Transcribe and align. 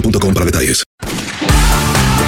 para 0.00 0.46
detalles. 0.46 0.82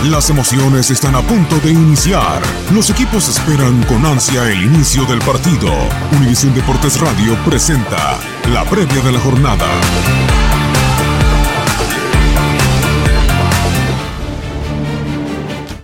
Las 0.05 0.31
emociones 0.31 0.91
están 0.91 1.17
a 1.17 1.22
punto 1.22 1.59
de 1.59 1.72
iniciar. 1.72 2.41
Los 2.72 2.91
equipos 2.91 3.28
esperan 3.28 3.83
con 3.84 4.06
ansia 4.06 4.50
el 4.50 4.62
inicio 4.62 5.04
del 5.06 5.19
partido. 5.19 5.72
Univisión 6.12 6.55
Deportes 6.55 7.00
Radio 7.00 7.37
presenta 7.44 8.19
la 8.53 8.65
previa 8.65 9.03
de 9.03 9.12
la 9.12 9.19
jornada. 9.19 9.66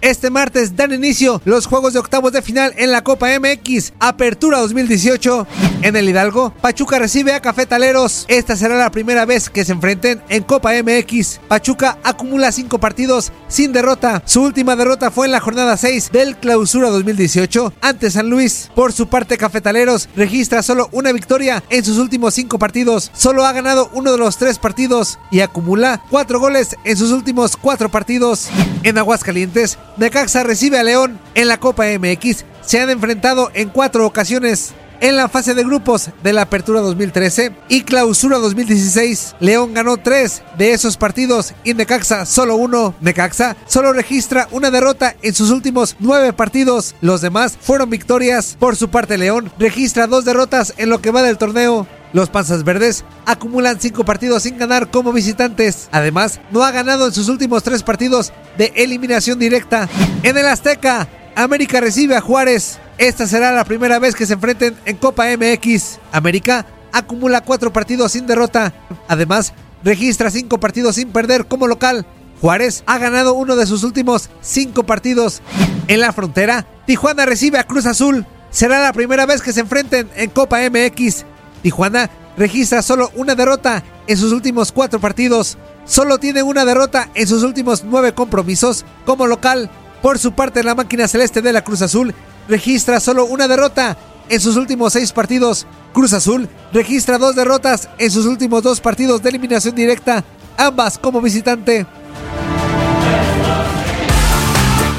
Este 0.02 0.30
martes 0.30 0.74
dan 0.74 0.92
inicio 0.92 1.40
los 1.44 1.66
juegos 1.66 1.92
de 1.92 2.00
octavos 2.00 2.32
de 2.32 2.42
final 2.42 2.74
en 2.76 2.90
la 2.90 3.04
Copa 3.04 3.28
MX 3.38 3.92
Apertura 4.00 4.58
2018. 4.58 5.46
En 5.82 5.94
el 5.94 6.08
Hidalgo, 6.08 6.52
Pachuca 6.60 6.98
recibe 6.98 7.34
a 7.34 7.40
Cafetaleros. 7.40 8.24
Esta 8.26 8.56
será 8.56 8.76
la 8.76 8.90
primera 8.90 9.26
vez 9.26 9.48
que 9.48 9.64
se 9.64 9.70
enfrenten 9.70 10.20
en 10.28 10.42
Copa 10.42 10.72
MX. 10.72 11.40
Pachuca 11.46 11.98
acumula 12.02 12.50
cinco 12.50 12.80
partidos 12.80 13.30
sin 13.46 13.72
derrota. 13.72 14.24
Su 14.26 14.42
última 14.42 14.74
derrota 14.74 15.12
fue 15.12 15.26
en 15.26 15.32
la 15.32 15.38
jornada 15.38 15.76
6 15.76 16.10
del 16.10 16.36
Clausura 16.36 16.90
2018 16.90 17.72
ante 17.80 18.10
San 18.10 18.28
Luis. 18.28 18.72
Por 18.74 18.92
su 18.92 19.06
parte, 19.06 19.38
Cafetaleros 19.38 20.08
registra 20.16 20.64
solo 20.64 20.88
una 20.90 21.12
victoria 21.12 21.62
en 21.70 21.84
sus 21.84 21.98
últimos 21.98 22.34
cinco 22.34 22.58
partidos. 22.58 23.12
Solo 23.14 23.46
ha 23.46 23.52
ganado 23.52 23.88
uno 23.92 24.10
de 24.10 24.18
los 24.18 24.36
tres 24.36 24.58
partidos 24.58 25.20
y 25.30 25.40
acumula 25.40 26.02
cuatro 26.10 26.40
goles 26.40 26.76
en 26.82 26.96
sus 26.96 27.12
últimos 27.12 27.56
cuatro 27.56 27.88
partidos. 27.88 28.48
En 28.82 28.98
Aguascalientes, 28.98 29.78
Necaxa 29.96 30.42
recibe 30.42 30.78
a 30.78 30.82
León 30.82 31.18
en 31.34 31.48
la 31.48 31.58
Copa 31.58 31.84
MX. 31.84 32.44
Se 32.62 32.80
han 32.80 32.90
enfrentado 32.90 33.50
en 33.54 33.68
cuatro 33.68 34.06
ocasiones. 34.06 34.72
En 35.00 35.16
la 35.16 35.28
fase 35.28 35.54
de 35.54 35.64
grupos 35.64 36.10
de 36.22 36.32
la 36.32 36.42
Apertura 36.42 36.80
2013 36.80 37.52
y 37.68 37.82
Clausura 37.82 38.38
2016, 38.38 39.34
León 39.40 39.74
ganó 39.74 39.96
tres 39.96 40.42
de 40.56 40.72
esos 40.72 40.96
partidos 40.96 41.54
y 41.64 41.74
Necaxa 41.74 42.24
solo 42.24 42.54
uno. 42.54 42.94
Necaxa 43.00 43.56
solo 43.66 43.92
registra 43.92 44.46
una 44.52 44.70
derrota 44.70 45.16
en 45.22 45.34
sus 45.34 45.50
últimos 45.50 45.96
nueve 45.98 46.32
partidos. 46.32 46.94
Los 47.00 47.20
demás 47.20 47.58
fueron 47.60 47.90
victorias. 47.90 48.56
Por 48.60 48.76
su 48.76 48.90
parte, 48.90 49.18
León 49.18 49.50
registra 49.58 50.06
dos 50.06 50.24
derrotas 50.24 50.72
en 50.76 50.88
lo 50.88 51.02
que 51.02 51.10
va 51.10 51.22
del 51.22 51.36
torneo. 51.36 51.88
Los 52.12 52.28
Panzas 52.28 52.64
Verdes 52.64 53.04
acumulan 53.24 53.80
cinco 53.80 54.04
partidos 54.04 54.42
sin 54.42 54.58
ganar 54.58 54.90
como 54.90 55.12
visitantes. 55.12 55.88
Además, 55.92 56.40
no 56.50 56.62
ha 56.62 56.70
ganado 56.70 57.06
en 57.06 57.12
sus 57.12 57.28
últimos 57.28 57.62
tres 57.62 57.82
partidos 57.82 58.32
de 58.58 58.72
eliminación 58.76 59.38
directa. 59.38 59.88
En 60.22 60.36
el 60.36 60.46
Azteca, 60.46 61.08
América 61.34 61.80
recibe 61.80 62.16
a 62.16 62.20
Juárez. 62.20 62.78
Esta 62.98 63.26
será 63.26 63.52
la 63.52 63.64
primera 63.64 63.98
vez 63.98 64.14
que 64.14 64.26
se 64.26 64.34
enfrenten 64.34 64.76
en 64.84 64.96
Copa 64.96 65.24
MX. 65.36 65.98
América 66.12 66.66
acumula 66.92 67.40
cuatro 67.40 67.72
partidos 67.72 68.12
sin 68.12 68.26
derrota. 68.26 68.74
Además, 69.08 69.54
registra 69.82 70.30
cinco 70.30 70.60
partidos 70.60 70.96
sin 70.96 71.10
perder 71.10 71.46
como 71.46 71.66
local. 71.66 72.06
Juárez 72.40 72.82
ha 72.86 72.98
ganado 72.98 73.34
uno 73.34 73.56
de 73.56 73.66
sus 73.66 73.84
últimos 73.84 74.28
cinco 74.42 74.84
partidos. 74.84 75.40
En 75.88 76.00
la 76.00 76.12
frontera, 76.12 76.66
Tijuana 76.86 77.24
recibe 77.24 77.58
a 77.58 77.64
Cruz 77.64 77.86
Azul. 77.86 78.26
Será 78.50 78.82
la 78.82 78.92
primera 78.92 79.24
vez 79.24 79.40
que 79.40 79.52
se 79.52 79.60
enfrenten 79.60 80.10
en 80.14 80.28
Copa 80.28 80.58
MX. 80.68 81.24
Tijuana 81.62 82.10
registra 82.36 82.82
solo 82.82 83.10
una 83.14 83.34
derrota 83.34 83.82
en 84.06 84.16
sus 84.16 84.32
últimos 84.32 84.72
cuatro 84.72 85.00
partidos. 85.00 85.58
Solo 85.84 86.18
tiene 86.18 86.42
una 86.42 86.64
derrota 86.64 87.08
en 87.14 87.26
sus 87.26 87.42
últimos 87.42 87.84
nueve 87.84 88.12
compromisos 88.12 88.84
como 89.06 89.26
local. 89.26 89.70
Por 90.00 90.18
su 90.18 90.32
parte, 90.32 90.62
la 90.62 90.74
máquina 90.74 91.08
celeste 91.08 91.42
de 91.42 91.52
la 91.52 91.62
Cruz 91.62 91.82
Azul 91.82 92.14
registra 92.48 93.00
solo 93.00 93.24
una 93.24 93.48
derrota 93.48 93.96
en 94.28 94.40
sus 94.40 94.56
últimos 94.56 94.92
seis 94.92 95.12
partidos. 95.12 95.66
Cruz 95.92 96.12
Azul 96.12 96.48
registra 96.72 97.18
dos 97.18 97.36
derrotas 97.36 97.88
en 97.98 98.10
sus 98.10 98.26
últimos 98.26 98.62
dos 98.62 98.80
partidos 98.80 99.22
de 99.22 99.28
eliminación 99.30 99.74
directa, 99.74 100.24
ambas 100.56 100.98
como 100.98 101.20
visitante. 101.20 101.86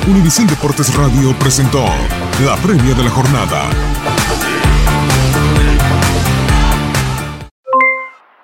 Univisión 0.08 0.48
Deportes 0.48 0.94
Radio 0.96 1.34
presentó 1.40 1.86
la 2.46 2.56
previa 2.58 2.94
de 2.94 3.04
la 3.04 3.10
jornada. 3.10 3.70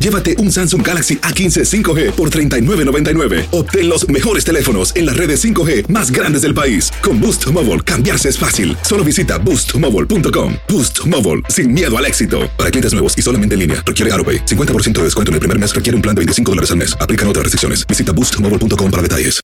llévate 0.00 0.36
un 0.38 0.50
Samsung 0.50 0.84
Galaxy 0.84 1.18
A15 1.18 1.64
5G 1.64 2.12
por 2.12 2.30
$39.99. 2.30 3.46
Obtén 3.52 3.88
los 3.88 4.08
mejores 4.08 4.44
teléfonos 4.44 4.92
en 4.96 5.06
las 5.06 5.16
redes 5.16 5.44
5G 5.44 5.86
más 5.88 6.10
grandes 6.10 6.42
del 6.42 6.54
país. 6.54 6.90
Con 7.00 7.20
Boost 7.20 7.52
Mobile, 7.52 7.82
cambiarse 7.82 8.28
es 8.28 8.36
fácil. 8.36 8.76
Solo 8.82 9.04
visita 9.04 9.38
boostmobile.com. 9.38 10.54
Boost 10.68 11.06
Mobile, 11.06 11.42
sin 11.48 11.72
miedo 11.72 11.96
al 11.96 12.04
éxito. 12.04 12.50
Para 12.58 12.70
clientes 12.70 12.92
nuevos 12.92 13.16
y 13.16 13.22
solamente 13.22 13.54
en 13.54 13.60
línea, 13.60 13.84
requiere 13.86 14.12
AroPay. 14.14 14.44
50% 14.46 14.94
de 14.94 15.04
descuento 15.04 15.30
en 15.30 15.34
el 15.34 15.40
primer 15.40 15.58
mes 15.60 15.72
requiere 15.72 15.94
un 15.94 16.02
plan 16.02 16.16
de 16.16 16.20
25 16.22 16.50
dólares 16.50 16.72
al 16.72 16.78
mes. 16.78 16.96
Aplican 17.00 17.28
otras 17.28 17.44
restricciones. 17.44 17.86
Visita 17.86 18.10
boostmobile.com 18.10 18.90
para 18.90 19.02
detalles. 19.02 19.40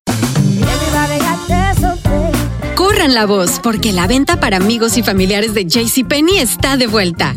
Corran 2.74 3.14
la 3.14 3.24
voz, 3.26 3.60
porque 3.62 3.92
la 3.92 4.06
venta 4.06 4.40
para 4.40 4.56
amigos 4.56 4.96
y 4.96 5.02
familiares 5.02 5.54
de 5.54 5.64
JCPenney 5.64 6.38
está 6.38 6.76
de 6.76 6.86
vuelta. 6.86 7.36